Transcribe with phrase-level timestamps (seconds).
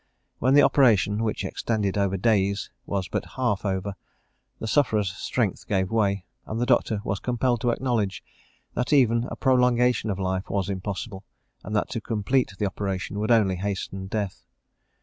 [0.39, 3.93] When the operation, which extended over days, was but half over,
[4.57, 8.23] the sufferer's strength gave way, and the doctor was compelled to acknowledge
[8.73, 11.23] that even a prolongation of life was impossible,
[11.63, 14.41] and that to complete the operation could only hasten death.